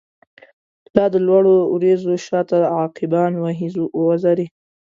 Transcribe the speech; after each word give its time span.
لا 0.95 1.05
د 1.13 1.15
لوړو 1.27 1.55
وریځو 1.75 2.13
شا 2.25 2.41
ته، 2.49 2.57
عقابان 2.83 3.31
وهی 3.43 3.67
وزری 4.07 4.47